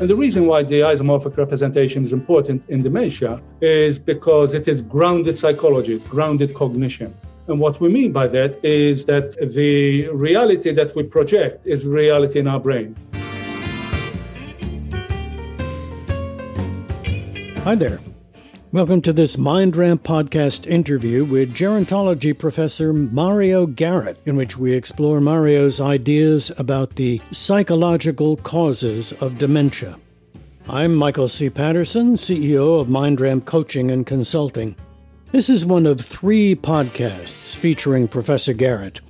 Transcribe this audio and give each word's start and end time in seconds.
And 0.00 0.10
the 0.10 0.16
reason 0.16 0.46
why 0.46 0.64
the 0.64 0.80
isomorphic 0.80 1.36
representation 1.36 2.02
is 2.02 2.12
important 2.12 2.68
in 2.68 2.82
dementia 2.82 3.40
is 3.60 3.96
because 3.96 4.52
it 4.52 4.66
is 4.66 4.82
grounded 4.82 5.38
psychology, 5.38 6.00
grounded 6.00 6.52
cognition. 6.52 7.14
And 7.46 7.60
what 7.60 7.80
we 7.80 7.88
mean 7.88 8.10
by 8.10 8.26
that 8.26 8.58
is 8.64 9.04
that 9.04 9.38
the 9.54 10.08
reality 10.08 10.72
that 10.72 10.96
we 10.96 11.04
project 11.04 11.64
is 11.64 11.86
reality 11.86 12.40
in 12.40 12.48
our 12.48 12.58
brain. 12.58 12.96
Hi 17.62 17.76
there. 17.76 18.00
Welcome 18.74 19.02
to 19.02 19.12
this 19.12 19.38
Mind 19.38 19.76
Ramp 19.76 20.02
podcast 20.02 20.66
interview 20.66 21.24
with 21.24 21.54
gerontology 21.54 22.36
professor 22.36 22.92
Mario 22.92 23.66
Garrett, 23.66 24.18
in 24.26 24.34
which 24.34 24.58
we 24.58 24.72
explore 24.72 25.20
Mario's 25.20 25.80
ideas 25.80 26.50
about 26.58 26.96
the 26.96 27.22
psychological 27.30 28.36
causes 28.38 29.12
of 29.22 29.38
dementia. 29.38 29.96
I'm 30.68 30.92
Michael 30.96 31.28
C. 31.28 31.50
Patterson, 31.50 32.14
CEO 32.14 32.80
of 32.80 32.88
Mind 32.88 33.20
Ramp 33.20 33.44
Coaching 33.44 33.92
and 33.92 34.04
Consulting. 34.04 34.74
This 35.30 35.48
is 35.48 35.64
one 35.64 35.86
of 35.86 36.00
three 36.00 36.56
podcasts 36.56 37.54
featuring 37.54 38.08
Professor 38.08 38.54
Garrett. 38.54 39.00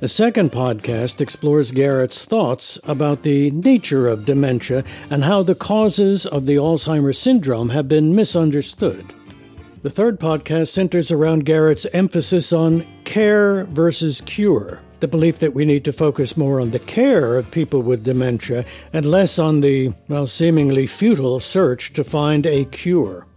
The 0.00 0.06
second 0.06 0.52
podcast 0.52 1.20
explores 1.20 1.72
Garrett's 1.72 2.24
thoughts 2.24 2.78
about 2.84 3.24
the 3.24 3.50
nature 3.50 4.06
of 4.06 4.26
dementia 4.26 4.84
and 5.10 5.24
how 5.24 5.42
the 5.42 5.56
causes 5.56 6.24
of 6.24 6.46
the 6.46 6.54
Alzheimer's 6.54 7.18
syndrome 7.18 7.70
have 7.70 7.88
been 7.88 8.14
misunderstood. 8.14 9.12
The 9.82 9.90
third 9.90 10.20
podcast 10.20 10.68
centers 10.68 11.10
around 11.10 11.46
Garrett's 11.46 11.84
emphasis 11.92 12.52
on 12.52 12.86
care 13.02 13.64
versus 13.64 14.20
cure, 14.20 14.82
the 15.00 15.08
belief 15.08 15.40
that 15.40 15.54
we 15.54 15.64
need 15.64 15.84
to 15.86 15.92
focus 15.92 16.36
more 16.36 16.60
on 16.60 16.70
the 16.70 16.78
care 16.78 17.36
of 17.36 17.50
people 17.50 17.82
with 17.82 18.04
dementia 18.04 18.64
and 18.92 19.04
less 19.04 19.36
on 19.36 19.62
the, 19.62 19.92
well, 20.06 20.28
seemingly 20.28 20.86
futile 20.86 21.40
search 21.40 21.92
to 21.94 22.04
find 22.04 22.46
a 22.46 22.66
cure. 22.66 23.27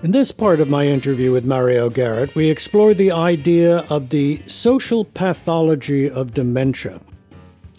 In 0.00 0.12
this 0.12 0.30
part 0.30 0.60
of 0.60 0.70
my 0.70 0.86
interview 0.86 1.32
with 1.32 1.44
Mario 1.44 1.90
Garrett, 1.90 2.36
we 2.36 2.48
explore 2.48 2.94
the 2.94 3.10
idea 3.10 3.78
of 3.90 4.10
the 4.10 4.36
social 4.46 5.04
pathology 5.04 6.08
of 6.08 6.32
dementia. 6.32 7.00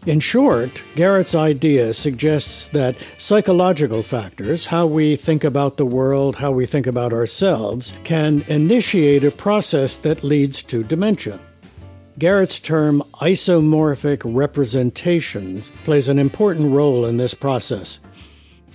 In 0.06 0.20
short, 0.20 0.84
Garrett's 0.96 1.34
idea 1.34 1.94
suggests 1.94 2.68
that 2.70 2.98
psychological 3.18 4.04
factors, 4.04 4.66
how 4.66 4.86
we 4.86 5.16
think 5.16 5.46
about 5.46 5.78
the 5.78 5.86
world, 5.86 6.36
how 6.36 6.52
we 6.52 6.66
think 6.66 6.88
about 6.88 7.14
ourselves, 7.14 7.94
can 8.04 8.44
initiate 8.50 9.24
a 9.24 9.32
process 9.32 9.96
that 10.00 10.22
leads 10.22 10.62
to 10.64 10.84
dementia. 10.84 11.40
Garrett's 12.18 12.60
term 12.60 13.02
isomorphic 13.22 14.24
representations 14.26 15.72
plays 15.86 16.10
an 16.10 16.20
important 16.20 16.74
role 16.74 17.06
in 17.06 17.16
this 17.16 17.34
process. 17.34 18.02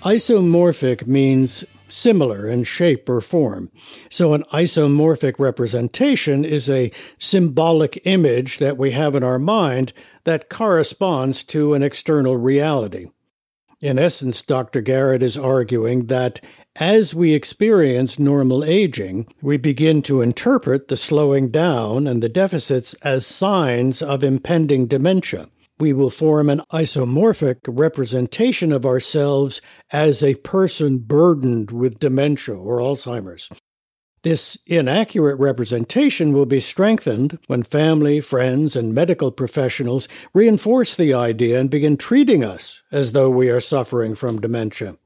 Isomorphic 0.01 1.06
means 1.06 1.67
similar 1.89 2.47
in 2.47 2.65
shape 2.65 3.09
or 3.09 3.21
form. 3.21 3.71
So, 4.11 4.35
an 4.35 4.45
isomorphic 4.53 5.39
representation 5.39 6.45
is 6.45 6.69
a 6.69 6.91
symbolic 7.19 8.01
image 8.05 8.59
that 8.59 8.79
we 8.79 8.93
have 8.93 9.15
in 9.15 9.25
our 9.25 9.39
mind 9.39 9.93
that 10.25 10.49
corresponds 10.49 11.43
to 11.45 11.75
an 11.75 11.83
external 11.83 12.37
reality. 12.37 13.09
In 13.81 13.99
essence, 13.99 14.41
Dr. 14.41 14.81
Garrett 14.81 15.23
is 15.23 15.37
arguing 15.37 16.07
that 16.07 16.41
as 16.77 17.15
we 17.15 17.35
experience 17.35 18.19
normal 18.19 18.65
aging, 18.65 19.33
we 19.43 19.59
begin 19.59 20.03
to 20.03 20.23
interpret 20.23 20.89
the 20.89 20.97
slowing 20.97 21.51
down 21.51 22.07
and 22.07 22.23
the 22.23 22.29
deficits 22.29 22.95
as 22.95 23.27
signs 23.27 24.03
of 24.03 24.25
impending 24.25 24.87
dementia 24.87 25.48
we 25.78 25.92
will 25.92 26.11
form 26.11 26.48
an 26.48 26.62
isomorphic 26.72 27.56
representation 27.67 28.72
of 28.72 28.86
ourselves 28.86 29.61
as 29.91 30.22
a 30.22 30.36
person 30.36 30.98
burdened 30.98 31.70
with 31.70 31.98
dementia 31.98 32.55
or 32.55 32.79
Alzheimer's. 32.79 33.48
This 34.23 34.57
inaccurate 34.67 35.36
representation 35.36 36.33
will 36.33 36.46
be 36.46 36.58
strengthened 36.58 37.39
when 37.46 37.63
family, 37.63 38.23
friends, 38.23 38.74
and 38.74 38.95
medical 38.95 39.30
professionals 39.30 40.08
reinforce 40.33 40.96
the 40.96 41.13
idea 41.13 41.61
and 41.61 41.68
begin 41.68 41.98
treating 41.98 42.42
us 42.42 42.83
as 42.90 43.13
though 43.13 43.29
we 43.29 43.51
are 43.51 43.61
suffering 43.61 44.14
from 44.14 44.40
dementia. 44.40 44.96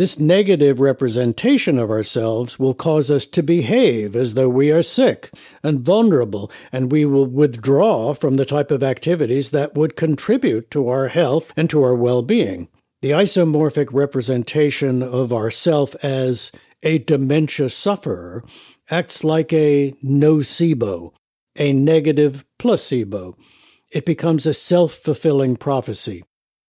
This 0.00 0.18
negative 0.18 0.80
representation 0.80 1.78
of 1.78 1.90
ourselves 1.90 2.58
will 2.58 2.72
cause 2.72 3.10
us 3.10 3.26
to 3.26 3.42
behave 3.42 4.16
as 4.16 4.32
though 4.32 4.48
we 4.48 4.72
are 4.72 4.82
sick 4.82 5.30
and 5.62 5.78
vulnerable, 5.78 6.50
and 6.72 6.90
we 6.90 7.04
will 7.04 7.26
withdraw 7.26 8.14
from 8.14 8.36
the 8.36 8.46
type 8.46 8.70
of 8.70 8.82
activities 8.82 9.50
that 9.50 9.74
would 9.74 9.96
contribute 9.96 10.70
to 10.70 10.88
our 10.88 11.08
health 11.08 11.52
and 11.54 11.68
to 11.68 11.82
our 11.82 11.94
well 11.94 12.22
being. 12.22 12.68
The 13.02 13.10
isomorphic 13.10 13.92
representation 13.92 15.02
of 15.02 15.34
ourself 15.34 15.94
as 16.02 16.50
a 16.82 17.00
dementia 17.00 17.68
sufferer 17.68 18.42
acts 18.90 19.22
like 19.22 19.52
a 19.52 19.92
nocebo, 20.02 21.12
a 21.56 21.74
negative 21.74 22.46
placebo. 22.58 23.36
It 23.92 24.06
becomes 24.06 24.46
a 24.46 24.54
self 24.54 24.92
fulfilling 24.92 25.56
prophecy. 25.56 26.24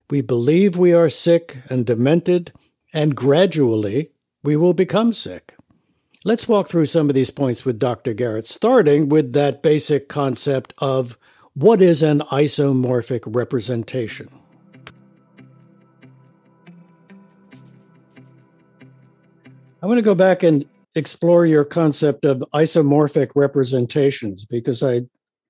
We 0.09 0.19
believe 0.19 0.75
we 0.75 0.93
are 0.93 1.09
sick 1.09 1.59
and 1.69 1.85
demented 1.85 2.51
and 2.93 3.15
gradually 3.15 4.09
we 4.43 4.55
will 4.55 4.73
become 4.73 5.13
sick. 5.13 5.55
Let's 6.23 6.47
walk 6.47 6.67
through 6.67 6.85
some 6.85 7.09
of 7.09 7.15
these 7.15 7.31
points 7.31 7.65
with 7.65 7.79
Dr. 7.79 8.13
Garrett, 8.13 8.47
starting 8.47 9.09
with 9.09 9.33
that 9.33 9.63
basic 9.63 10.07
concept 10.07 10.73
of 10.77 11.17
what 11.53 11.81
is 11.81 12.03
an 12.03 12.19
isomorphic 12.31 13.23
representation. 13.35 14.29
I 19.83 19.87
want 19.87 19.97
to 19.97 20.03
go 20.03 20.13
back 20.13 20.43
and 20.43 20.65
explore 20.93 21.47
your 21.47 21.65
concept 21.65 22.23
of 22.25 22.43
isomorphic 22.53 23.31
representations 23.33 24.45
because 24.45 24.83
I 24.83 25.01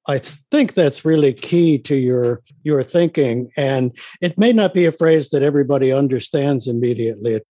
I 0.08 0.18
think 0.18 0.74
that's 0.74 1.06
really 1.06 1.34
key 1.34 1.78
to 1.80 1.96
your 1.96 2.42
your 2.64 2.84
thinking, 2.84 3.52
and 3.56 3.96
it 4.20 4.38
may 4.38 4.52
not 4.52 4.74
be 4.74 4.86
a 4.86 4.92
phrase 4.92 5.30
that 5.30 5.44
everybody 5.44 5.92
understands 5.92 6.68
immediately. 6.68 7.42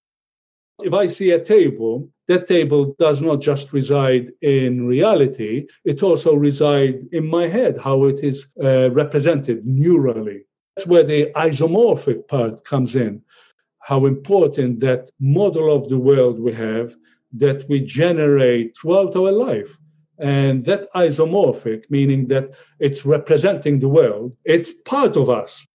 If 0.83 0.93
I 0.93 1.07
see 1.07 1.31
a 1.31 1.43
table, 1.43 2.09
that 2.27 2.47
table 2.47 2.95
does 2.99 3.21
not 3.21 3.39
just 3.39 3.71
reside 3.71 4.31
in 4.41 4.85
reality; 4.85 5.67
it 5.85 6.03
also 6.03 6.33
resides 6.33 6.97
in 7.11 7.27
my 7.27 7.47
head, 7.47 7.77
how 7.77 8.05
it 8.05 8.19
is 8.21 8.47
uh, 8.61 8.91
represented 8.91 9.65
neurally. 9.65 10.41
That's 10.75 10.87
where 10.87 11.03
the 11.03 11.31
isomorphic 11.35 12.27
part 12.27 12.65
comes 12.65 12.95
in. 12.95 13.21
How 13.79 14.05
important 14.05 14.81
that 14.81 15.09
model 15.19 15.73
of 15.73 15.87
the 15.87 15.97
world 15.97 16.39
we 16.39 16.53
have 16.53 16.95
that 17.33 17.67
we 17.69 17.79
generate 17.79 18.77
throughout 18.77 19.15
our 19.15 19.31
life 19.31 19.77
and 20.19 20.65
that 20.65 20.87
isomorphic, 20.95 21.83
meaning 21.89 22.27
that 22.27 22.51
it's 22.79 23.05
representing 23.05 23.79
the 23.79 23.89
world, 23.89 24.35
it's 24.45 24.73
part 24.85 25.17
of 25.17 25.29
us. 25.29 25.65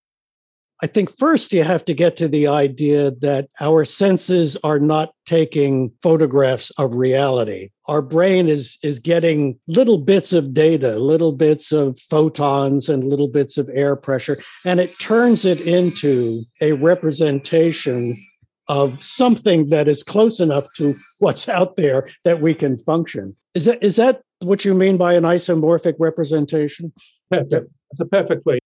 I 0.82 0.86
think 0.86 1.10
first 1.16 1.54
you 1.54 1.62
have 1.62 1.86
to 1.86 1.94
get 1.94 2.18
to 2.18 2.28
the 2.28 2.48
idea 2.48 3.10
that 3.10 3.48
our 3.60 3.86
senses 3.86 4.58
are 4.62 4.78
not 4.78 5.14
taking 5.24 5.90
photographs 6.02 6.70
of 6.72 6.92
reality. 6.94 7.70
Our 7.86 8.02
brain 8.02 8.48
is, 8.48 8.78
is 8.82 8.98
getting 8.98 9.58
little 9.66 9.96
bits 9.96 10.34
of 10.34 10.52
data, 10.52 10.98
little 10.98 11.32
bits 11.32 11.72
of 11.72 11.98
photons 11.98 12.90
and 12.90 13.04
little 13.04 13.28
bits 13.28 13.56
of 13.56 13.70
air 13.72 13.96
pressure, 13.96 14.38
and 14.66 14.78
it 14.78 14.98
turns 14.98 15.46
it 15.46 15.62
into 15.62 16.42
a 16.60 16.72
representation 16.72 18.22
of 18.68 19.00
something 19.02 19.66
that 19.66 19.88
is 19.88 20.02
close 20.02 20.40
enough 20.40 20.66
to 20.76 20.94
what's 21.20 21.48
out 21.48 21.76
there 21.76 22.08
that 22.24 22.42
we 22.42 22.54
can 22.54 22.76
function. 22.76 23.34
Is 23.54 23.64
that 23.64 23.82
is 23.82 23.96
that 23.96 24.22
what 24.40 24.64
you 24.64 24.74
mean 24.74 24.96
by 24.96 25.14
an 25.14 25.24
isomorphic 25.24 25.94
representation? 25.98 26.92
Perfect. 27.30 27.70
That's 27.90 28.00
a 28.00 28.04
perfect 28.04 28.46
way. 28.46 28.58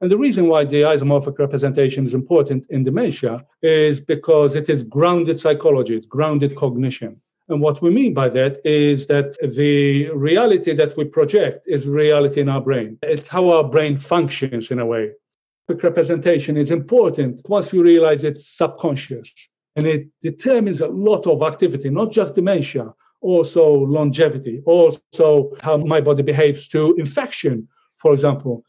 And 0.00 0.10
the 0.10 0.16
reason 0.16 0.46
why 0.46 0.64
the 0.64 0.82
isomorphic 0.82 1.38
representation 1.38 2.04
is 2.04 2.14
important 2.14 2.66
in 2.70 2.84
dementia 2.84 3.44
is 3.62 4.00
because 4.00 4.54
it 4.54 4.68
is 4.68 4.84
grounded 4.84 5.40
psychology, 5.40 5.96
it's 5.96 6.06
grounded 6.06 6.54
cognition. 6.56 7.20
And 7.48 7.60
what 7.60 7.82
we 7.82 7.90
mean 7.90 8.14
by 8.14 8.28
that 8.28 8.58
is 8.64 9.06
that 9.06 9.36
the 9.40 10.10
reality 10.10 10.72
that 10.74 10.96
we 10.96 11.04
project 11.04 11.66
is 11.66 11.88
reality 11.88 12.40
in 12.40 12.48
our 12.48 12.60
brain. 12.60 12.98
It's 13.02 13.28
how 13.28 13.50
our 13.50 13.64
brain 13.64 13.96
functions 13.96 14.70
in 14.70 14.78
a 14.78 14.86
way. 14.86 15.12
Representation 15.68 16.56
is 16.56 16.70
important 16.70 17.42
once 17.48 17.72
we 17.72 17.80
realize 17.80 18.22
it's 18.22 18.46
subconscious 18.46 19.32
and 19.76 19.86
it 19.86 20.08
determines 20.22 20.80
a 20.80 20.88
lot 20.88 21.26
of 21.26 21.42
activity, 21.42 21.90
not 21.90 22.12
just 22.12 22.34
dementia, 22.34 22.92
also 23.20 23.72
longevity, 23.72 24.62
also 24.66 25.52
how 25.60 25.76
my 25.76 26.00
body 26.00 26.22
behaves 26.22 26.68
to 26.68 26.94
infection, 26.98 27.68
for 27.96 28.12
example. 28.12 28.64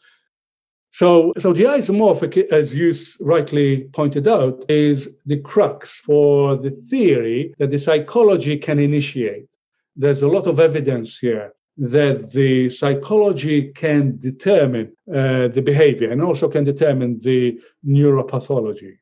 So, 0.92 1.34
so 1.38 1.54
the 1.54 1.66
isomorphic, 1.66 2.52
as 2.52 2.76
you 2.76 2.94
rightly 3.22 3.84
pointed 3.94 4.28
out, 4.28 4.66
is 4.68 5.10
the 5.26 5.40
crux 5.40 6.00
for 6.00 6.58
the 6.58 6.72
theory 6.72 7.54
that 7.60 7.70
the 7.70 7.78
psychology 7.78 8.58
can 8.58 8.80
initiate. 8.80 9.48
There's 9.96 10.24
a 10.24 10.28
lot 10.28 10.48
of 10.48 10.60
evidence 10.60 11.20
here 11.20 11.54
that 11.78 12.34
the 12.34 12.70
psychology 12.70 13.72
can 13.72 14.18
determine 14.18 14.92
uh, 15.08 15.48
the 15.48 15.62
behavior 15.64 16.12
and 16.12 16.22
also 16.22 16.50
can 16.50 16.66
determine 16.66 17.18
the 17.20 17.58
neuropathology. 17.88 18.98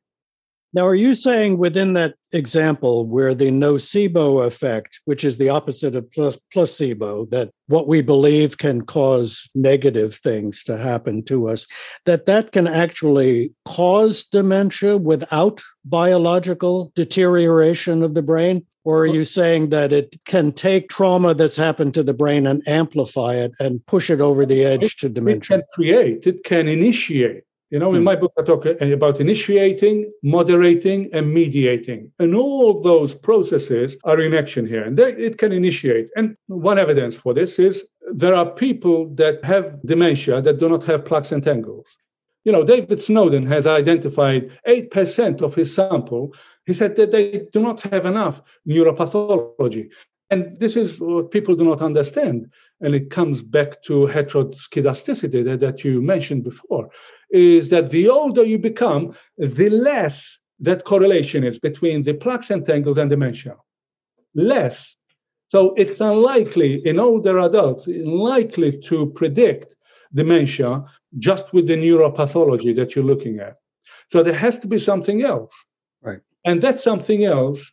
Now, 0.77 0.85
are 0.85 0.94
you 0.94 1.15
saying 1.15 1.57
within 1.57 1.94
that 1.94 2.13
example 2.31 3.07
where 3.07 3.33
the 3.33 3.50
nocebo 3.50 4.45
effect, 4.45 5.01
which 5.06 5.24
is 5.24 5.39
the 5.39 5.50
opposite 5.50 5.95
of 5.95 6.06
placebo, 6.53 7.25
that 7.31 7.50
what 7.65 7.88
we 7.88 8.03
believe 8.03 8.59
can 8.59 8.83
cause 8.83 9.50
negative 9.56 10.13
things 10.13 10.63
to 10.65 10.77
happen 10.77 11.24
to 11.24 11.47
us, 11.47 11.65
that 12.06 12.27
that 12.27 12.51
can 12.51 12.68
actually 12.68 13.56
cause 13.65 14.24
dementia 14.24 14.97
without 14.97 15.63
biological 15.83 16.91
deterioration 16.94 18.03
of 18.03 18.13
the 18.13 18.21
brain? 18.21 18.63
Or 18.83 19.00
are 19.00 19.07
you 19.07 19.24
saying 19.24 19.69
that 19.71 19.91
it 19.91 20.15
can 20.25 20.51
take 20.51 20.89
trauma 20.89 21.33
that's 21.33 21.57
happened 21.57 21.95
to 21.95 22.03
the 22.03 22.13
brain 22.13 22.45
and 22.45 22.62
amplify 22.68 23.33
it 23.33 23.51
and 23.59 23.83
push 23.88 24.12
it 24.12 24.21
over 24.21 24.45
the 24.45 24.63
edge 24.63 24.97
to 24.97 25.09
dementia? 25.09 25.57
It 25.57 25.59
can 25.62 25.68
create, 25.74 26.27
it 26.27 26.44
can 26.44 26.68
initiate 26.68 27.46
you 27.69 27.79
know, 27.79 27.93
in 27.93 27.99
hmm. 27.99 28.05
my 28.05 28.15
book, 28.15 28.33
I 28.37 28.43
talk 28.43 28.65
uh, 28.65 28.75
about 28.85 29.19
initiating, 29.19 30.11
moderating, 30.23 31.09
and 31.11 31.33
mediating. 31.33 32.11
And 32.19 32.33
all 32.35 32.81
those 32.81 33.13
processes 33.13 33.97
are 34.05 34.21
in 34.21 34.33
action 34.33 34.65
here. 34.65 34.83
And 34.83 34.95
they, 34.97 35.11
it 35.11 35.37
can 35.37 35.51
initiate. 35.51 36.09
And 36.15 36.37
one 36.47 36.79
evidence 36.79 37.17
for 37.17 37.33
this 37.33 37.59
is 37.59 37.85
there 38.13 38.35
are 38.35 38.49
people 38.49 39.13
that 39.15 39.43
have 39.43 39.81
dementia 39.85 40.41
that 40.41 40.59
do 40.59 40.69
not 40.69 40.85
have 40.85 41.03
plaques 41.03 41.33
and 41.33 41.43
tangles. 41.43 41.97
You 42.45 42.53
know, 42.53 42.63
David 42.63 43.01
Snowdon 43.01 43.45
has 43.47 43.67
identified 43.67 44.49
8% 44.65 45.41
of 45.41 45.53
his 45.53 45.75
sample. 45.75 46.33
He 46.65 46.73
said 46.73 46.95
that 46.95 47.11
they 47.11 47.47
do 47.51 47.59
not 47.59 47.81
have 47.81 48.05
enough 48.05 48.41
neuropathology. 48.65 49.91
And 50.29 50.51
this 50.59 50.75
is 50.75 51.00
what 51.00 51.31
people 51.31 51.56
do 51.56 51.63
not 51.63 51.81
understand. 51.81 52.51
And 52.81 52.94
it 52.94 53.09
comes 53.09 53.44
back 53.44 53.81
to 53.83 54.07
heteroskedasticity 54.07 55.44
that, 55.45 55.59
that 55.62 55.83
you 55.83 56.01
mentioned 56.01 56.44
before, 56.44 56.89
is 57.31 57.69
that 57.69 57.91
the 57.91 58.09
older 58.09 58.44
you 58.44 58.59
become, 58.59 59.13
the 59.38 59.69
less 59.69 60.39
that 60.59 60.83
correlation 60.83 61.44
is 61.44 61.59
between 61.59 62.03
the 62.03 62.13
plaques 62.13 62.50
and 62.50 62.65
tangles 62.65 62.97
and 62.97 63.09
dementia. 63.09 63.56
Less. 64.35 64.97
So 65.50 65.74
it's 65.75 66.01
unlikely 66.01 66.85
in 66.85 67.00
older 67.00 67.39
adults, 67.39 67.88
unlikely 67.88 68.79
to 68.79 69.12
predict 69.12 69.75
dementia 70.13 70.83
just 71.18 71.53
with 71.53 71.68
the 71.68 71.77
neuropathology 71.77 72.75
that 72.75 72.95
you're 72.95 73.06
looking 73.06 73.39
at. 73.39 73.56
So 74.09 74.24
there 74.24 74.33
has 74.33 74.59
to 74.59 74.68
be 74.68 74.79
something 74.79 75.21
else. 75.21 75.53
Right. 76.01 76.19
And 76.44 76.62
that 76.62 76.79
something 76.79 77.24
else, 77.24 77.71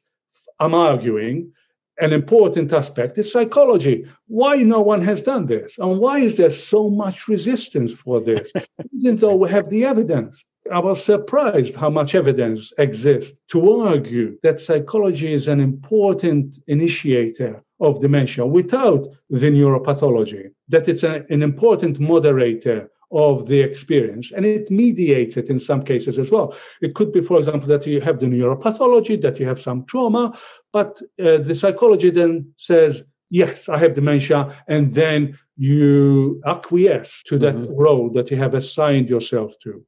I'm 0.61 0.75
arguing, 0.75 1.53
an 2.01 2.13
important 2.13 2.73
aspect 2.73 3.19
is 3.19 3.33
psychology. 3.33 4.07
Why 4.27 4.57
no 4.57 4.81
one 4.81 5.01
has 5.03 5.23
done 5.23 5.47
this? 5.47 5.79
And 5.79 5.99
why 5.99 6.19
is 6.19 6.37
there 6.37 6.51
so 6.51 6.91
much 6.91 7.29
resistance 7.29 7.93
for 7.93 8.21
this? 8.21 8.51
Even 9.01 9.17
though 9.17 9.37
we 9.37 9.51
have 9.51 9.71
the 9.71 9.85
evidence. 9.85 10.45
I 10.73 10.79
was 10.79 11.05
surprised 11.05 11.77
how 11.77 11.91
much 11.91 12.15
evidence 12.15 12.73
exists 12.79 13.39
to 13.49 13.71
argue 13.81 14.39
that 14.43 14.61
psychology 14.61 15.33
is 15.33 15.47
an 15.47 15.61
important 15.61 16.59
initiator 16.67 17.63
of 17.81 18.01
dementia 18.01 18.47
without 18.47 19.07
the 19.29 19.51
neuropathology, 19.51 20.51
that 20.69 20.89
it's 20.89 21.03
an, 21.03 21.27
an 21.29 21.43
important 21.43 22.01
moderator 22.01 22.89
of 23.15 23.47
the 23.47 23.61
experience 23.61 24.33
and 24.33 24.45
it 24.45 24.71
mediates 24.71 25.37
it 25.37 25.49
in 25.49 25.59
some 25.59 25.83
cases 25.83 26.19
as 26.19 26.31
well. 26.33 26.55
It 26.83 26.95
could 26.95 27.13
be, 27.13 27.23
for 27.23 27.39
example, 27.39 27.69
that 27.69 27.87
you 27.87 28.01
have 28.01 28.19
the 28.19 28.27
neuropathology, 28.27 29.21
that 29.23 29.39
you 29.39 29.47
have 29.47 29.61
some 29.61 29.85
trauma, 29.87 30.37
but 30.73 31.01
uh, 31.21 31.39
the 31.39 31.55
psychology 31.55 32.11
then 32.11 32.53
says, 32.57 33.05
yes, 33.31 33.69
I 33.69 33.79
have 33.79 33.95
dementia, 33.95 34.53
and 34.67 34.95
then 34.95 35.39
you 35.57 36.43
acquiesce 36.45 37.23
to 37.27 37.39
that 37.39 37.55
mm-hmm. 37.55 37.75
role 37.75 38.11
that 38.11 38.31
you 38.31 38.37
have 38.37 38.55
assigned 38.55 39.09
yourself 39.09 39.55
to. 39.61 39.85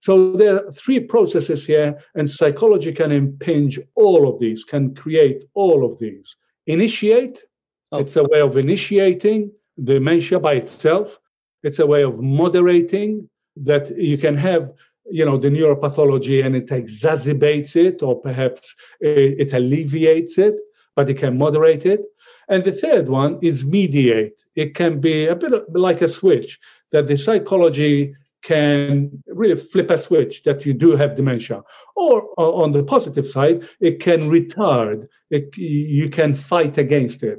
So 0.00 0.32
there 0.32 0.56
are 0.56 0.70
three 0.70 1.00
processes 1.00 1.66
here, 1.66 1.98
and 2.14 2.30
psychology 2.30 2.92
can 2.92 3.10
impinge 3.10 3.80
all 3.96 4.28
of 4.28 4.38
these, 4.38 4.62
can 4.62 4.94
create 4.94 5.44
all 5.54 5.84
of 5.84 5.98
these. 5.98 6.36
Initiate, 6.66 7.42
oh. 7.90 7.98
it's 7.98 8.16
a 8.16 8.24
way 8.24 8.40
of 8.40 8.56
initiating 8.56 9.50
dementia 9.82 10.38
by 10.38 10.54
itself. 10.54 11.18
It's 11.64 11.80
a 11.80 11.86
way 11.86 12.02
of 12.02 12.20
moderating 12.20 13.28
that 13.56 13.96
you 13.96 14.18
can 14.18 14.36
have, 14.36 14.72
you 15.10 15.24
know, 15.24 15.38
the 15.38 15.50
neuropathology 15.50 16.44
and 16.44 16.54
it 16.54 16.68
exacerbates 16.68 17.74
it, 17.74 18.02
or 18.02 18.20
perhaps 18.20 18.74
it 19.00 19.52
alleviates 19.52 20.38
it, 20.38 20.60
but 20.94 21.10
it 21.10 21.14
can 21.14 21.36
moderate 21.36 21.86
it. 21.86 22.02
And 22.48 22.62
the 22.62 22.72
third 22.72 23.08
one 23.08 23.38
is 23.42 23.64
mediate. 23.64 24.44
It 24.54 24.74
can 24.74 25.00
be 25.00 25.26
a 25.26 25.34
bit 25.34 25.52
like 25.74 26.02
a 26.02 26.08
switch 26.08 26.58
that 26.92 27.06
the 27.06 27.16
psychology 27.16 28.14
can 28.42 29.22
really 29.26 29.56
flip 29.56 29.90
a 29.90 29.96
switch 29.96 30.42
that 30.42 30.66
you 30.66 30.74
do 30.74 30.96
have 30.96 31.16
dementia. 31.16 31.62
Or 31.96 32.28
on 32.38 32.72
the 32.72 32.84
positive 32.84 33.26
side, 33.26 33.64
it 33.80 34.00
can 34.00 34.20
retard, 34.22 35.08
it, 35.30 35.56
you 35.56 36.10
can 36.10 36.34
fight 36.34 36.76
against 36.76 37.22
it. 37.22 37.38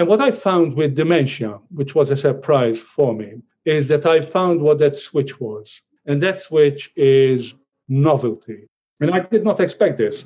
And 0.00 0.08
what 0.08 0.22
I 0.22 0.30
found 0.30 0.76
with 0.76 0.94
dementia, 0.94 1.58
which 1.68 1.94
was 1.94 2.10
a 2.10 2.16
surprise 2.16 2.80
for 2.80 3.12
me, 3.14 3.42
is 3.66 3.88
that 3.88 4.06
I 4.06 4.22
found 4.22 4.62
what 4.62 4.78
that 4.78 4.96
switch 4.96 5.38
was. 5.38 5.82
And 6.06 6.22
that 6.22 6.40
switch 6.40 6.90
is 6.96 7.52
novelty. 7.86 8.66
And 9.00 9.10
I 9.10 9.20
did 9.20 9.44
not 9.44 9.60
expect 9.60 9.98
this. 9.98 10.24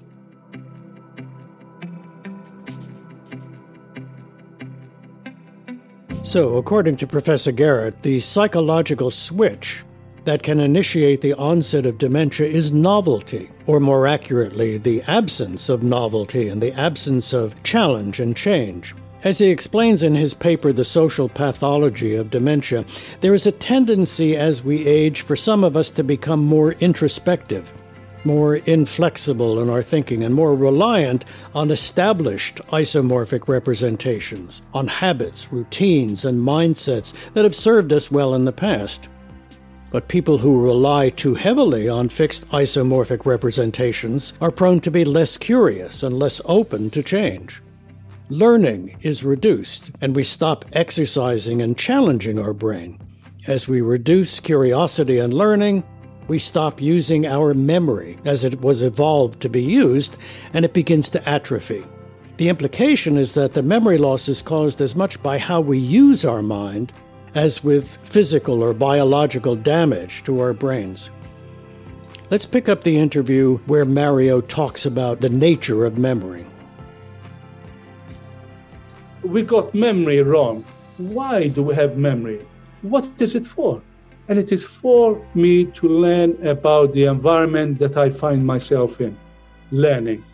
So, 6.23 6.57
according 6.57 6.95
to 6.99 7.09
Professor 7.09 7.51
Garrett, 7.51 8.03
the 8.03 8.21
psychological 8.21 9.11
switch 9.11 9.83
that 10.23 10.45
can 10.45 10.61
initiate 10.61 11.21
the 11.21 11.35
onset 11.35 11.85
of 11.85 11.99
dementia 11.99 12.47
is 12.47 12.71
novelty, 12.71 13.51
or 13.67 13.81
more 13.81 14.07
accurately, 14.07 14.79
the 14.79 15.03
absence 15.09 15.69
of 15.69 15.83
novelty 15.83 16.49
and 16.49 16.63
the 16.63 16.73
absence 16.75 17.33
of 17.33 17.61
challenge 17.65 18.21
and 18.21 18.37
change. 18.37 18.95
As 19.25 19.39
he 19.39 19.49
explains 19.49 20.03
in 20.03 20.15
his 20.15 20.35
paper, 20.35 20.71
The 20.71 20.85
Social 20.85 21.31
Pathology 21.31 22.15
of 22.15 22.29
Dementia, 22.29 22.85
there 23.23 23.33
is 23.33 23.47
a 23.47 23.53
tendency 23.53 24.37
as 24.37 24.63
we 24.63 24.87
age 24.87 25.23
for 25.23 25.35
some 25.35 25.65
of 25.65 25.79
us 25.79 25.89
to 25.93 26.05
become 26.05 26.45
more 26.45 26.73
introspective, 26.73 27.73
more 28.23 28.57
inflexible 28.57 29.63
in 29.63 29.71
our 29.71 29.81
thinking, 29.81 30.23
and 30.23 30.35
more 30.35 30.55
reliant 30.55 31.25
on 31.55 31.71
established 31.71 32.57
isomorphic 32.67 33.49
representations, 33.49 34.61
on 34.75 34.89
habits, 34.89 35.51
routines, 35.51 36.27
and 36.27 36.47
mindsets 36.47 37.15
that 37.33 37.45
have 37.45 37.55
served 37.55 37.95
us 37.95 38.11
well 38.11 38.35
in 38.35 38.45
the 38.45 38.53
past. 38.53 39.09
But 39.91 40.07
people 40.07 40.37
who 40.37 40.63
rely 40.63 41.09
too 41.09 41.35
heavily 41.35 41.89
on 41.89 42.11
fixed 42.11 42.47
isomorphic 42.51 43.25
representations 43.25 44.35
are 44.43 44.51
prone 44.51 44.81
to 44.81 44.91
be 44.91 45.07
less 45.07 45.39
curious 45.39 46.03
and 46.03 46.19
less 46.19 46.43
open 46.45 46.91
to 46.91 47.03
change 47.03 47.63
learning 48.31 48.97
is 49.03 49.23
reduced, 49.23 49.91
and 50.01 50.17
we 50.17 50.23
stop 50.23 50.65
exercising 50.73 51.61
and 51.61 51.77
challenging 51.77 52.39
our 52.39 52.55
brain. 52.55 52.99
As 53.47 53.69
we 53.69 53.83
reduce 53.83 54.41
curiosity 54.41 55.19
and 55.19 55.35
learning, 55.35 55.85
we 56.27 56.39
stop 56.39 56.81
using 56.81 57.27
our 57.27 57.53
memory 57.53 58.19
as 58.25 58.43
it 58.45 58.63
was 58.63 58.83
evolved 58.83 59.41
to 59.41 59.51
be 59.51 59.63
used, 59.63 60.17
and 60.55 60.65
it 60.65 60.73
begins 60.73 61.11
to 61.11 61.29
atrophy. 61.29 61.85
The 62.39 62.49
implication 62.49 63.19
is 63.19 63.35
that 63.35 63.53
the 63.53 63.63
memory 63.63 63.99
loss 63.99 64.29
is 64.29 64.41
caused 64.41 64.81
as 64.81 64.97
much 64.97 65.23
by 65.23 65.39
how 65.39 65.61
we 65.61 65.79
use 65.79 66.25
our 66.25 66.43
mind 66.43 66.93
as 67.35 67.63
with 67.63 67.99
physical 67.99 68.63
or 68.63 68.73
biological 68.73 69.55
damage 69.55 70.23
to 70.25 70.41
our 70.41 70.55
brains. 70.55 71.11
Let's 72.31 72.47
pick 72.47 72.71
up 72.71 72.83
the 72.83 72.97
interview 72.99 73.59
where 73.67 73.85
Mario 73.85 74.41
talks 74.41 74.87
about 74.87 75.21
the 75.21 75.29
nature 75.29 75.85
of 75.85 75.99
memory 75.99 76.47
we 79.25 79.43
got 79.43 79.75
memory 79.75 80.23
wrong. 80.23 80.65
Why 80.99 81.49
do 81.49 81.63
we 81.63 81.75
have 81.75 81.97
memory? 81.97 82.47
What 82.83 83.09
is 83.21 83.35
it 83.35 83.47
for? 83.47 83.83
And 84.29 84.39
it 84.39 84.53
is 84.53 84.65
for 84.65 85.25
me 85.35 85.67
to 85.67 85.89
learn 85.89 86.47
about 86.47 86.93
the 86.93 87.05
environment 87.05 87.79
that 87.79 87.97
I 87.97 88.11
find 88.11 88.47
myself 88.47 89.01
in, 89.01 89.17
learning. 89.71 90.25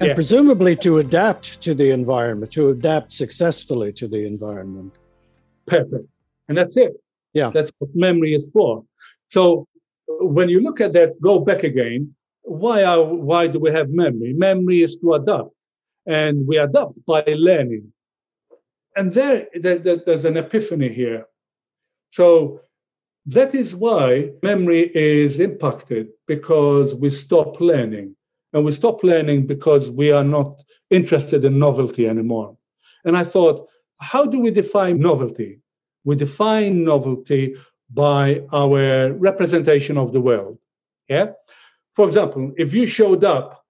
And 0.00 0.08
yeah. 0.08 0.14
presumably 0.14 0.76
to 0.76 0.98
adapt 0.98 1.60
to 1.62 1.74
the 1.74 1.90
environment, 1.90 2.52
to 2.52 2.70
adapt 2.70 3.12
successfully 3.12 3.92
to 3.94 4.08
the 4.08 4.26
environment. 4.26 4.94
Perfect. 5.66 6.06
And 6.48 6.56
that's 6.56 6.76
it. 6.76 6.92
Yeah. 7.32 7.50
That's 7.50 7.70
what 7.78 7.90
memory 7.94 8.34
is 8.34 8.50
for. 8.52 8.84
So 9.28 9.66
uh, 10.08 10.26
when 10.26 10.48
you 10.48 10.60
look 10.60 10.80
at 10.80 10.92
that, 10.92 11.20
go 11.20 11.38
back 11.38 11.62
again. 11.64 12.14
Why 12.42 12.82
are 12.82 13.04
why 13.04 13.46
do 13.46 13.60
we 13.60 13.70
have 13.70 13.90
memory? 13.90 14.32
Memory 14.32 14.80
is 14.80 14.96
to 14.98 15.14
adapt. 15.14 15.50
And 16.06 16.46
we 16.46 16.56
adapt 16.56 17.04
by 17.06 17.22
learning 17.36 17.92
and 19.00 19.14
there, 19.14 19.46
there, 19.54 19.78
there's 19.78 20.26
an 20.26 20.36
epiphany 20.36 20.90
here. 20.90 21.24
So 22.10 22.60
that 23.24 23.54
is 23.54 23.74
why 23.74 24.32
memory 24.42 24.94
is 24.94 25.40
impacted 25.40 26.08
because 26.26 26.94
we 26.94 27.08
stop 27.08 27.62
learning. 27.62 28.14
And 28.52 28.62
we 28.62 28.72
stop 28.72 29.02
learning 29.02 29.46
because 29.46 29.90
we 29.90 30.12
are 30.12 30.22
not 30.22 30.62
interested 30.90 31.46
in 31.46 31.58
novelty 31.58 32.06
anymore. 32.06 32.58
And 33.06 33.16
I 33.16 33.24
thought, 33.24 33.66
how 34.00 34.26
do 34.26 34.38
we 34.38 34.50
define 34.50 35.00
novelty? 35.00 35.60
We 36.04 36.16
define 36.16 36.84
novelty 36.84 37.56
by 37.88 38.42
our 38.52 39.14
representation 39.14 39.96
of 39.96 40.12
the 40.12 40.20
world. 40.20 40.58
Yeah. 41.08 41.28
For 41.94 42.06
example, 42.06 42.52
if 42.58 42.74
you 42.74 42.86
showed 42.86 43.24
up 43.24 43.64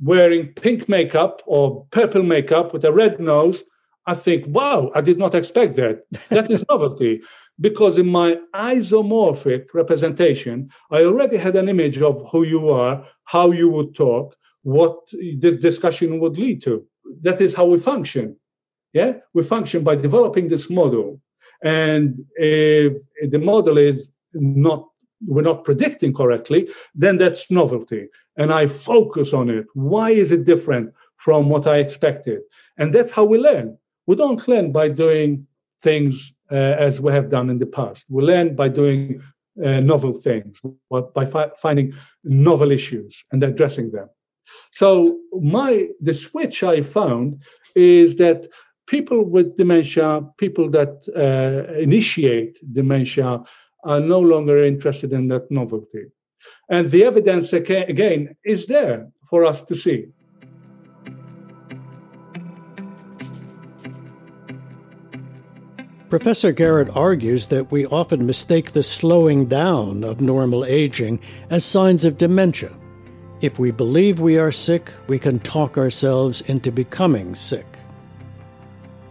wearing 0.00 0.52
pink 0.52 0.88
makeup 0.88 1.42
or 1.44 1.86
purple 1.90 2.22
makeup 2.22 2.72
with 2.72 2.84
a 2.84 2.92
red 2.92 3.18
nose, 3.18 3.64
I 4.06 4.14
think, 4.14 4.44
wow, 4.46 4.90
I 4.94 5.00
did 5.00 5.18
not 5.18 5.34
expect 5.34 5.76
that. 5.76 6.04
That 6.28 6.50
is 6.50 6.64
novelty. 6.68 7.22
Because 7.58 7.96
in 7.96 8.08
my 8.08 8.36
isomorphic 8.54 9.66
representation, 9.72 10.70
I 10.90 11.04
already 11.04 11.38
had 11.38 11.56
an 11.56 11.68
image 11.68 12.02
of 12.02 12.28
who 12.30 12.42
you 12.44 12.68
are, 12.70 13.06
how 13.24 13.50
you 13.50 13.70
would 13.70 13.94
talk, 13.94 14.36
what 14.62 14.98
this 15.38 15.56
discussion 15.56 16.20
would 16.20 16.36
lead 16.36 16.62
to. 16.62 16.84
That 17.22 17.40
is 17.40 17.54
how 17.54 17.66
we 17.66 17.78
function. 17.78 18.36
Yeah, 18.92 19.14
we 19.32 19.42
function 19.42 19.82
by 19.82 19.96
developing 19.96 20.48
this 20.48 20.68
model. 20.70 21.20
And 21.62 22.24
if 22.36 22.92
the 23.30 23.38
model 23.38 23.78
is 23.78 24.10
not, 24.34 24.86
we're 25.26 25.42
not 25.42 25.64
predicting 25.64 26.12
correctly, 26.12 26.68
then 26.94 27.16
that's 27.16 27.50
novelty. 27.50 28.08
And 28.36 28.52
I 28.52 28.66
focus 28.66 29.32
on 29.32 29.48
it. 29.48 29.66
Why 29.74 30.10
is 30.10 30.30
it 30.30 30.44
different 30.44 30.92
from 31.16 31.48
what 31.48 31.66
I 31.66 31.78
expected? 31.78 32.40
And 32.76 32.92
that's 32.92 33.12
how 33.12 33.24
we 33.24 33.38
learn 33.38 33.78
we 34.06 34.16
don't 34.16 34.46
learn 34.48 34.72
by 34.72 34.88
doing 34.88 35.46
things 35.82 36.34
uh, 36.50 36.54
as 36.54 37.00
we 37.00 37.12
have 37.12 37.28
done 37.28 37.50
in 37.50 37.58
the 37.58 37.66
past. 37.66 38.06
We 38.08 38.22
learn 38.22 38.54
by 38.54 38.68
doing 38.68 39.22
uh, 39.62 39.80
novel 39.80 40.12
things, 40.12 40.60
by 41.14 41.26
fi- 41.26 41.52
finding 41.56 41.94
novel 42.24 42.70
issues 42.72 43.24
and 43.30 43.42
addressing 43.42 43.90
them. 43.92 44.08
So 44.72 45.18
my 45.40 45.88
the 46.00 46.14
switch 46.14 46.62
I 46.62 46.82
found 46.82 47.42
is 47.74 48.16
that 48.16 48.46
people 48.86 49.24
with 49.24 49.56
dementia, 49.56 50.22
people 50.36 50.68
that 50.70 50.92
uh, 51.16 51.72
initiate 51.88 52.60
dementia, 52.72 53.42
are 53.84 54.00
no 54.00 54.20
longer 54.20 54.62
interested 54.62 55.12
in 55.12 55.28
that 55.28 55.50
novelty, 55.50 56.04
and 56.68 56.90
the 56.90 57.04
evidence 57.04 57.52
again 57.52 58.36
is 58.44 58.66
there 58.66 59.08
for 59.30 59.44
us 59.44 59.62
to 59.62 59.74
see. 59.74 60.06
Professor 66.14 66.52
Garrett 66.52 66.96
argues 66.96 67.46
that 67.46 67.72
we 67.72 67.86
often 67.86 68.24
mistake 68.24 68.70
the 68.70 68.84
slowing 68.84 69.46
down 69.46 70.04
of 70.04 70.20
normal 70.20 70.64
aging 70.64 71.18
as 71.50 71.64
signs 71.64 72.04
of 72.04 72.18
dementia. 72.18 72.70
If 73.42 73.58
we 73.58 73.72
believe 73.72 74.20
we 74.20 74.38
are 74.38 74.52
sick, 74.52 74.92
we 75.08 75.18
can 75.18 75.40
talk 75.40 75.76
ourselves 75.76 76.40
into 76.42 76.70
becoming 76.70 77.34
sick. 77.34 77.66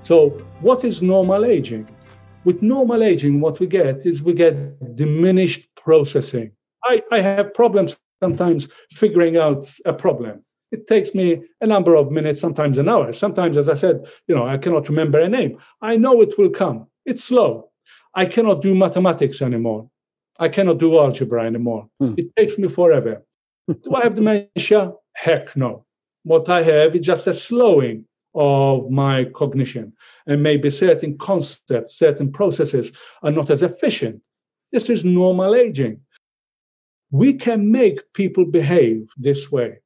So, 0.04 0.30
what 0.62 0.86
is 0.86 1.02
normal 1.02 1.44
aging? 1.44 1.90
With 2.46 2.62
normal 2.62 3.04
aging, 3.04 3.42
what 3.42 3.60
we 3.60 3.68
get 3.68 4.06
is 4.06 4.24
we 4.24 4.34
get 4.34 4.96
diminished 4.96 5.76
processing. 5.76 6.54
I, 6.86 7.04
I 7.12 7.20
have 7.20 7.54
problems 7.54 8.00
sometimes 8.22 8.70
figuring 8.92 9.36
out 9.36 9.70
a 9.84 9.92
problem. 9.92 10.46
It 10.72 10.88
takes 10.88 11.14
me 11.14 11.44
a 11.60 11.68
number 11.68 11.96
of 11.96 12.14
minutes, 12.14 12.40
sometimes 12.40 12.78
an 12.78 12.88
hour. 12.88 13.12
Sometimes, 13.12 13.58
as 13.58 13.68
I 13.68 13.74
said, 13.74 14.08
you 14.26 14.34
know, 14.34 14.48
I 14.48 14.58
cannot 14.58 14.88
remember 14.88 15.20
a 15.20 15.28
name. 15.28 15.58
I 15.82 15.98
know 15.98 16.22
it 16.22 16.38
will 16.38 16.50
come. 16.50 16.88
It's 17.06 17.24
slow. 17.26 17.70
I 18.14 18.26
cannot 18.26 18.62
do 18.62 18.76
mathematics 18.76 19.42
anymore. 19.42 19.90
I 20.40 20.50
cannot 20.50 20.80
do 20.80 20.98
algebra 21.00 21.46
anymore. 21.46 21.90
Hmm. 22.00 22.14
It 22.18 22.36
takes 22.36 22.58
me 22.58 22.68
forever. 22.68 23.24
do 23.68 23.96
I 23.96 24.04
have 24.04 24.16
dementia? 24.16 24.94
Heck 25.16 25.56
no. 25.56 25.86
What 26.24 26.50
I 26.50 26.64
have 26.64 26.96
is 26.96 27.06
just 27.06 27.28
a 27.28 27.34
slowing 27.34 28.06
of 28.34 28.90
my 28.90 29.26
cognition. 29.26 29.94
And 30.26 30.42
maybe 30.42 30.70
certain 30.70 31.18
concepts, 31.18 31.96
certain 31.96 32.32
processes 32.32 32.92
are 33.22 33.32
not 33.32 33.50
as 33.50 33.62
efficient. 33.62 34.22
This 34.72 34.90
is 34.90 35.04
normal 35.04 35.54
aging. 35.54 36.02
We 37.12 37.34
can 37.34 37.72
make 37.72 38.12
people 38.14 38.46
behave 38.46 39.12
this 39.18 39.52
way. 39.52 39.80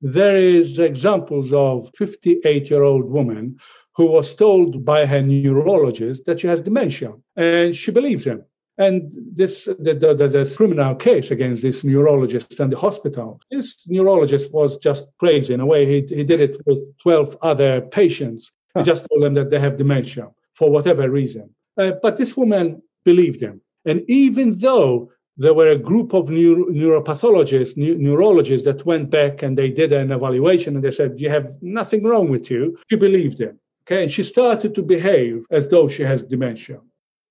There 0.00 0.36
is 0.36 0.78
examples 0.78 1.52
of 1.52 1.90
58 1.94 2.70
year 2.70 2.82
old 2.82 3.04
woman 3.04 3.58
who 4.00 4.06
was 4.06 4.34
told 4.34 4.82
by 4.82 5.04
her 5.04 5.20
neurologist 5.20 6.24
that 6.24 6.40
she 6.40 6.46
has 6.46 6.62
dementia, 6.62 7.12
and 7.36 7.76
she 7.76 7.90
believes 7.90 8.26
him. 8.26 8.42
And 8.78 9.14
this, 9.40 9.66
the, 9.66 9.92
the, 9.92 10.14
the, 10.14 10.54
criminal 10.56 10.94
case 10.94 11.30
against 11.30 11.60
this 11.60 11.84
neurologist 11.84 12.58
and 12.60 12.72
the 12.72 12.78
hospital. 12.78 13.38
This 13.50 13.86
neurologist 13.88 14.54
was 14.54 14.78
just 14.78 15.04
crazy 15.18 15.52
in 15.52 15.60
a 15.60 15.66
way. 15.66 15.84
He, 15.84 16.16
he 16.20 16.24
did 16.24 16.40
it 16.40 16.62
with 16.64 16.78
12 17.02 17.36
other 17.42 17.82
patients. 17.82 18.52
He 18.74 18.84
just 18.84 19.06
told 19.06 19.22
them 19.22 19.34
that 19.34 19.50
they 19.50 19.60
have 19.60 19.76
dementia 19.76 20.30
for 20.54 20.70
whatever 20.70 21.10
reason. 21.10 21.50
Uh, 21.76 21.92
but 22.02 22.16
this 22.16 22.34
woman 22.38 22.80
believed 23.04 23.42
him. 23.42 23.60
And 23.84 24.00
even 24.08 24.52
though 24.52 25.12
there 25.36 25.52
were 25.52 25.68
a 25.68 25.84
group 25.90 26.14
of 26.14 26.30
neuro, 26.30 26.64
neuropathologists, 26.72 27.76
ne- 27.76 27.96
neurologists 27.96 28.66
that 28.66 28.86
went 28.86 29.10
back 29.10 29.42
and 29.42 29.58
they 29.58 29.70
did 29.70 29.92
an 29.92 30.10
evaluation 30.10 30.76
and 30.76 30.82
they 30.82 30.90
said, 30.90 31.20
You 31.20 31.28
have 31.28 31.48
nothing 31.60 32.02
wrong 32.04 32.30
with 32.30 32.50
you, 32.50 32.78
she 32.88 32.96
believed 32.96 33.38
him. 33.38 33.60
Okay, 33.90 34.04
and 34.04 34.12
she 34.12 34.22
started 34.22 34.72
to 34.76 34.82
behave 34.82 35.44
as 35.50 35.66
though 35.66 35.88
she 35.88 36.04
has 36.04 36.22
dementia. 36.22 36.80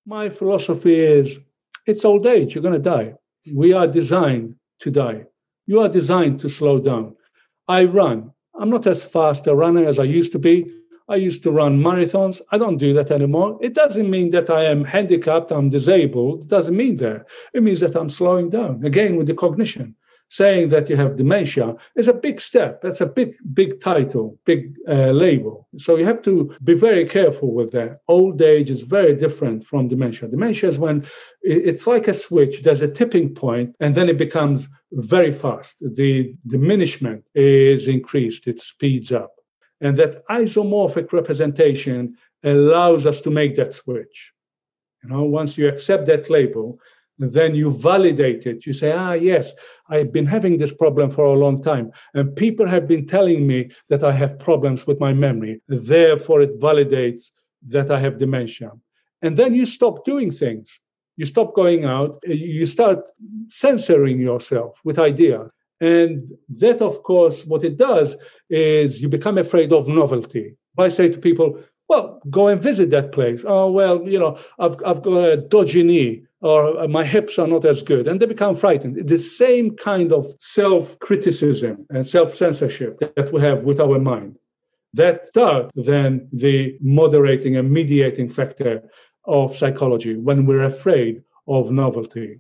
My 0.05 0.29
philosophy 0.29 0.99
is 0.99 1.39
it's 1.85 2.03
old 2.03 2.25
age, 2.25 2.53
you're 2.53 2.61
going 2.61 2.73
to 2.73 2.79
die. 2.97 3.13
We 3.55 3.71
are 3.71 3.87
designed 3.87 4.55
to 4.81 4.91
die. 4.91 5.27
You 5.67 5.79
are 5.79 5.87
designed 5.87 6.41
to 6.41 6.49
slow 6.49 6.81
down. 6.81 7.15
I 7.69 7.85
run. 7.85 8.33
I'm 8.59 8.69
not 8.69 8.87
as 8.87 9.05
fast 9.05 9.47
a 9.47 9.55
runner 9.55 9.85
as 9.85 9.99
I 9.99 10.03
used 10.03 10.33
to 10.33 10.39
be. 10.39 10.69
I 11.07 11.15
used 11.15 11.43
to 11.43 11.51
run 11.51 11.79
marathons. 11.79 12.41
I 12.51 12.57
don't 12.57 12.77
do 12.77 12.93
that 12.93 13.09
anymore. 13.09 13.57
It 13.61 13.73
doesn't 13.73 14.09
mean 14.09 14.31
that 14.31 14.49
I 14.49 14.65
am 14.65 14.83
handicapped, 14.83 15.51
I'm 15.51 15.69
disabled. 15.69 16.41
It 16.41 16.49
doesn't 16.49 16.75
mean 16.75 16.97
that. 16.97 17.25
It 17.53 17.63
means 17.63 17.79
that 17.79 17.95
I'm 17.95 18.09
slowing 18.09 18.49
down, 18.49 18.83
again, 18.83 19.15
with 19.15 19.27
the 19.27 19.33
cognition 19.33 19.95
saying 20.29 20.69
that 20.69 20.89
you 20.89 20.95
have 20.95 21.15
dementia 21.15 21.75
is 21.95 22.07
a 22.07 22.13
big 22.13 22.39
step. 22.39 22.81
That's 22.81 23.01
a 23.01 23.05
big, 23.05 23.35
big 23.53 23.79
title, 23.79 24.37
big 24.45 24.75
uh, 24.87 25.11
label. 25.11 25.67
So 25.77 25.97
you 25.97 26.05
have 26.05 26.21
to 26.23 26.55
be 26.63 26.75
very 26.75 27.05
careful 27.05 27.51
with 27.53 27.71
that. 27.71 28.01
Old 28.07 28.41
age 28.41 28.69
is 28.69 28.81
very 28.81 29.15
different 29.15 29.65
from 29.65 29.87
dementia. 29.87 30.29
Dementia 30.29 30.69
is 30.69 30.79
when 30.79 31.05
it's 31.41 31.87
like 31.87 32.07
a 32.07 32.13
switch, 32.13 32.61
there's 32.61 32.83
a 32.83 32.87
tipping 32.87 33.33
point, 33.33 33.75
and 33.79 33.95
then 33.95 34.07
it 34.07 34.17
becomes 34.17 34.69
very 34.91 35.31
fast. 35.31 35.77
The 35.81 36.35
diminishment 36.45 37.25
is 37.33 37.87
increased, 37.87 38.47
it 38.47 38.59
speeds 38.59 39.11
up. 39.11 39.33
And 39.81 39.97
that 39.97 40.27
isomorphic 40.27 41.11
representation 41.11 42.15
allows 42.43 43.05
us 43.05 43.19
to 43.21 43.31
make 43.31 43.55
that 43.55 43.73
switch. 43.73 44.33
You 45.03 45.09
know, 45.09 45.23
once 45.23 45.57
you 45.57 45.67
accept 45.67 46.05
that 46.07 46.29
label, 46.29 46.79
then 47.19 47.53
you 47.53 47.69
validate 47.69 48.45
it. 48.45 48.65
You 48.65 48.73
say, 48.73 48.91
ah, 48.93 49.13
yes, 49.13 49.53
I've 49.89 50.11
been 50.11 50.25
having 50.25 50.57
this 50.57 50.73
problem 50.73 51.09
for 51.09 51.25
a 51.25 51.33
long 51.33 51.61
time. 51.61 51.91
And 52.13 52.35
people 52.35 52.67
have 52.67 52.87
been 52.87 53.05
telling 53.05 53.45
me 53.45 53.69
that 53.89 54.03
I 54.03 54.13
have 54.13 54.39
problems 54.39 54.87
with 54.87 54.99
my 54.99 55.13
memory. 55.13 55.61
Therefore, 55.67 56.41
it 56.41 56.59
validates 56.59 57.31
that 57.67 57.91
I 57.91 57.99
have 57.99 58.17
dementia. 58.17 58.71
And 59.21 59.35
then 59.35 59.53
you 59.53 59.65
stop 59.65 60.05
doing 60.05 60.31
things. 60.31 60.79
You 61.17 61.25
stop 61.25 61.53
going 61.53 61.83
out. 61.83 62.17
You 62.25 62.65
start 62.65 63.09
censoring 63.49 64.21
yourself 64.21 64.79
with 64.85 64.97
ideas. 64.97 65.51
And 65.81 66.31
that, 66.49 66.81
of 66.81 67.03
course, 67.03 67.45
what 67.45 67.63
it 67.63 67.77
does 67.77 68.17
is 68.49 69.01
you 69.01 69.09
become 69.09 69.37
afraid 69.37 69.71
of 69.73 69.89
novelty. 69.89 70.55
I 70.77 70.87
say 70.87 71.09
to 71.09 71.19
people, 71.19 71.59
well, 71.89 72.21
go 72.29 72.47
and 72.47 72.61
visit 72.61 72.91
that 72.91 73.11
place. 73.11 73.43
Oh, 73.45 73.71
well, 73.71 74.07
you 74.07 74.19
know, 74.19 74.37
I've, 74.59 74.75
I've 74.85 75.01
got 75.01 75.17
a 75.17 75.37
dodgy 75.37 75.83
knee 75.83 76.23
or 76.41 76.79
uh, 76.79 76.87
my 76.87 77.03
hips 77.03 77.37
are 77.37 77.47
not 77.47 77.65
as 77.65 77.81
good, 77.81 78.07
and 78.07 78.19
they 78.19 78.25
become 78.25 78.55
frightened. 78.55 79.07
The 79.07 79.17
same 79.17 79.75
kind 79.75 80.13
of 80.13 80.25
self 80.39 80.97
criticism 80.99 81.85
and 81.89 82.07
self 82.07 82.33
censorship 82.33 82.99
that 83.15 83.33
we 83.33 83.41
have 83.41 83.63
with 83.63 83.79
our 83.79 83.99
mind. 83.99 84.37
That 84.93 85.27
start 85.27 85.71
then 85.75 86.29
the 86.31 86.77
moderating 86.81 87.57
and 87.57 87.71
mediating 87.71 88.29
factor 88.29 88.81
of 89.25 89.55
psychology 89.55 90.15
when 90.15 90.45
we're 90.45 90.63
afraid 90.63 91.23
of 91.47 91.71
novelty. 91.71 92.39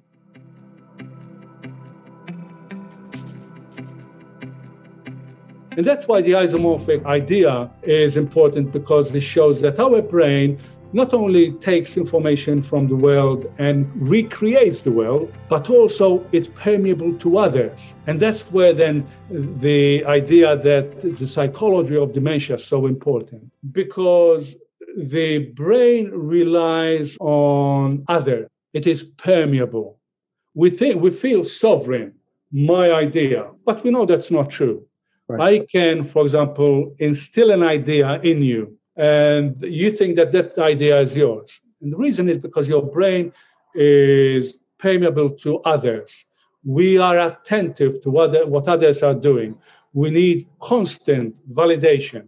And 5.79 5.87
that's 5.87 6.09
why 6.09 6.21
the 6.21 6.31
isomorphic 6.31 7.05
idea 7.05 7.71
is 7.83 8.17
important 8.17 8.73
because 8.73 9.15
it 9.15 9.21
shows 9.21 9.61
that 9.61 9.79
our 9.79 10.01
brain 10.01 10.59
not 10.91 11.13
only 11.13 11.53
takes 11.53 11.95
information 11.95 12.61
from 12.61 12.89
the 12.89 12.97
world 12.97 13.49
and 13.59 13.89
recreates 13.95 14.81
the 14.81 14.91
world, 14.91 15.33
but 15.47 15.69
also 15.69 16.27
it's 16.33 16.49
permeable 16.49 17.13
to 17.19 17.37
others. 17.37 17.95
And 18.07 18.19
that's 18.19 18.41
where 18.51 18.73
then 18.73 19.07
the 19.29 20.03
idea 20.03 20.57
that 20.57 20.99
the 20.99 21.25
psychology 21.25 21.95
of 21.95 22.11
dementia 22.11 22.57
is 22.57 22.65
so 22.65 22.85
important 22.85 23.49
because 23.71 24.57
the 24.97 25.45
brain 25.61 26.11
relies 26.11 27.15
on 27.21 28.03
other. 28.09 28.49
It 28.73 28.85
is 28.85 29.05
permeable. 29.05 29.97
We 30.55 30.71
think 30.71 31.01
we 31.01 31.11
feel 31.11 31.45
sovereign, 31.45 32.15
my 32.51 32.91
idea, 32.91 33.51
but 33.65 33.81
we 33.85 33.91
know 33.91 34.05
that's 34.05 34.29
not 34.29 34.49
true. 34.49 34.85
Right. 35.29 35.41
I 35.61 35.65
can, 35.65 36.03
for 36.03 36.23
example, 36.23 36.95
instill 36.97 37.51
an 37.51 37.63
idea 37.63 38.19
in 38.21 38.41
you 38.41 38.77
and 38.95 39.61
you 39.61 39.91
think 39.91 40.15
that 40.15 40.31
that 40.31 40.57
idea 40.57 40.99
is 40.99 41.15
yours. 41.15 41.61
And 41.81 41.93
the 41.93 41.97
reason 41.97 42.27
is 42.27 42.39
because 42.39 42.67
your 42.67 42.83
brain 42.83 43.31
is 43.75 44.57
permeable 44.79 45.29
to 45.43 45.59
others. 45.59 46.25
we 46.65 46.97
are 46.97 47.17
attentive 47.19 48.01
to 48.01 48.09
what, 48.09 48.49
what 48.49 48.67
others 48.67 49.01
are 49.03 49.15
doing. 49.15 49.57
We 49.93 50.09
need 50.11 50.47
constant 50.59 51.37
validation. 51.51 52.27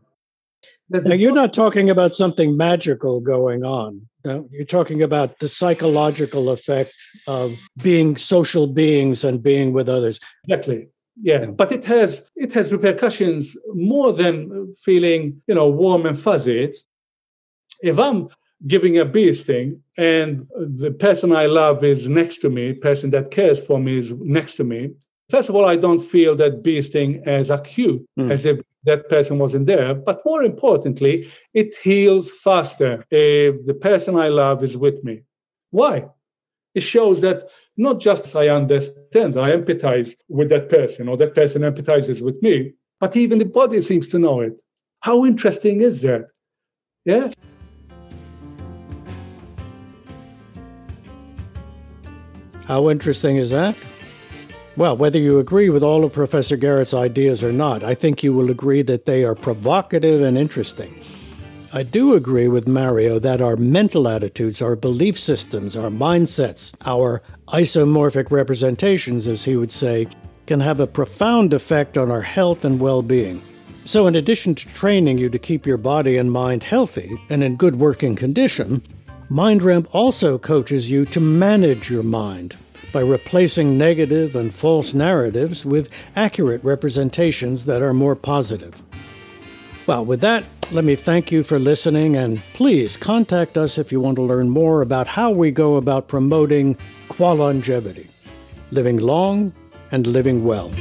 Now, 0.90 1.14
you're 1.14 1.34
not 1.34 1.54
talking 1.54 1.90
about 1.90 2.14
something 2.14 2.58
magical 2.58 3.22
going 3.22 3.64
on. 3.64 4.08
No, 4.26 4.48
you're 4.52 4.66
talking 4.66 5.02
about 5.02 5.40
the 5.40 5.48
psychological 5.48 6.50
effect 6.50 6.94
of 7.28 7.58
being 7.82 8.18
social 8.18 8.68
beings 8.68 9.24
and 9.24 9.42
being 9.42 9.74
with 9.74 9.90
others. 9.90 10.20
Exactly. 10.48 10.90
Yeah, 11.22 11.46
but 11.46 11.72
it 11.72 11.86
has 11.86 12.24
it 12.36 12.54
has 12.54 12.72
repercussions 12.72 13.58
more 13.74 14.14
than 14.14 14.76
feeling 14.78 15.42
you 15.48 15.56
know 15.56 15.70
warm 15.70 16.06
and 16.06 16.18
fuzzy. 16.18 16.64
it's, 16.64 16.86
if 17.82 18.00
I'm 18.00 18.30
giving 18.68 18.98
a 18.98 19.06
bee 19.06 19.34
sting 19.34 19.82
and 19.98 20.48
the 20.56 20.92
person 20.92 21.32
I 21.32 21.48
love 21.48 21.84
is 21.84 22.08
next 22.08 22.38
to 22.40 22.50
me, 22.50 22.74
person 22.74 23.10
that 23.10 23.32
cares 23.32 23.64
for 23.64 23.80
me 23.80 23.98
is 23.98 24.14
next 24.14 24.56
to 24.56 24.64
me. 24.64 24.92
First 25.30 25.50
of 25.50 25.56
all, 25.56 25.66
I 25.66 25.78
don't 25.78 26.02
feel 26.02 26.36
that 26.36 26.62
bee 26.62 26.82
sting 26.82 27.24
as 27.26 27.50
acute 27.50 28.06
mm. 28.20 28.32
as 28.32 28.46
if 28.46 28.60
that 28.84 29.10
person 29.10 29.38
wasn't 29.38 29.66
there. 29.66 29.94
But 29.94 30.22
more 30.26 30.44
importantly, 30.44 31.28
it 31.54 31.76
heals 31.76 32.32
faster 32.32 33.06
if 33.12 33.66
the 33.66 33.74
person 33.74 34.18
I 34.18 34.30
love 34.30 34.64
is 34.64 34.78
with 34.78 35.04
me. 35.04 35.22
Why? 35.70 36.08
It 36.74 36.82
shows 36.82 37.22
that 37.22 37.50
not 37.82 38.00
just 38.00 38.36
I 38.36 38.48
understand, 38.50 39.36
I 39.36 39.52
empathize 39.58 40.14
with 40.30 40.50
that 40.50 40.70
person, 40.70 41.10
or 41.10 41.18
that 41.18 41.34
person 41.34 41.64
empathizes 41.64 42.22
with 42.22 42.42
me, 42.42 42.74
but 43.00 43.16
even 43.16 43.40
the 43.40 43.46
body 43.46 43.82
seems 43.82 44.08
to 44.10 44.20
know 44.20 44.40
it. 44.40 44.62
How 45.00 45.26
interesting 45.26 45.82
is 45.82 46.02
that? 46.02 46.28
Yeah. 47.06 47.30
How 52.66 52.90
interesting 52.90 53.38
is 53.38 53.50
that? 53.50 53.76
Well, 54.78 54.96
whether 54.96 55.18
you 55.18 55.40
agree 55.40 55.70
with 55.70 55.84
all 55.84 56.04
of 56.04 56.14
Professor 56.14 56.56
Garrett's 56.56 56.94
ideas 56.94 57.44
or 57.44 57.52
not, 57.52 57.84
I 57.84 57.96
think 57.96 58.24
you 58.24 58.32
will 58.32 58.52
agree 58.52 58.84
that 58.84 59.06
they 59.06 59.26
are 59.26 59.36
provocative 59.36 60.22
and 60.22 60.38
interesting. 60.38 60.94
I 61.74 61.84
do 61.84 62.16
agree 62.16 62.50
with 62.50 62.68
Mario 62.68 63.18
that 63.20 63.40
our 63.42 63.56
mental 63.56 64.10
attitudes, 64.10 64.62
our 64.62 64.76
belief 64.76 65.18
systems, 65.18 65.78
our 65.78 65.90
mindsets, 65.90 66.76
our 66.86 67.22
isomorphic 67.48 68.30
representations, 68.30 69.26
as 69.26 69.46
he 69.46 69.56
would 69.56 69.72
say, 69.72 70.08
can 70.48 70.60
have 70.60 70.82
a 70.82 70.88
profound 70.88 71.54
effect 71.54 71.98
on 71.98 72.12
our 72.12 72.24
health 72.24 72.66
and 72.66 72.82
well 72.82 73.02
being. 73.02 73.42
So, 73.86 74.06
in 74.06 74.18
addition 74.18 74.54
to 74.56 74.68
training 74.68 75.18
you 75.18 75.30
to 75.30 75.40
keep 75.40 75.66
your 75.66 75.78
body 75.78 76.18
and 76.18 76.30
mind 76.30 76.64
healthy 76.64 77.16
and 77.30 77.42
in 77.42 77.56
good 77.56 77.78
working 77.78 78.18
condition, 78.18 78.84
MindRamp 79.30 79.88
also 79.94 80.38
coaches 80.38 80.92
you 80.92 81.06
to 81.06 81.22
manage 81.22 81.90
your 81.90 82.04
mind 82.04 82.58
by 82.92 83.00
replacing 83.00 83.78
negative 83.78 84.36
and 84.36 84.54
false 84.54 84.94
narratives 84.94 85.66
with 85.66 85.88
accurate 86.18 86.62
representations 86.66 87.64
that 87.64 87.82
are 87.82 87.94
more 87.94 88.18
positive. 88.18 88.84
Well, 89.92 90.06
with 90.06 90.22
that, 90.22 90.46
let 90.72 90.86
me 90.86 90.96
thank 90.96 91.34
you 91.34 91.44
for 91.44 91.60
listening 91.60 92.16
and 92.16 92.40
please 92.54 92.96
contact 92.96 93.58
us 93.58 93.78
if 93.78 93.92
you 93.92 94.00
want 94.00 94.16
to 94.16 94.22
learn 94.22 94.50
more 94.50 94.82
about 94.82 95.06
how 95.06 95.32
we 95.32 95.52
go 95.52 95.76
about 95.76 96.08
promoting 96.08 96.78
qualongevity, 97.10 98.08
living 98.72 99.00
long 99.00 99.52
and 99.92 100.08
living 100.08 100.46
well. 100.46 100.72